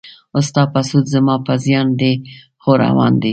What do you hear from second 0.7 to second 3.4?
په سود زما په زیان دی خو روان دی.